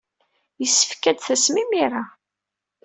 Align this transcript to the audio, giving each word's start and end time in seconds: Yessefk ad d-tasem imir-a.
Yessefk 0.61 1.03
ad 1.09 1.15
d-tasem 1.17 1.55
imir-a. 1.63 2.03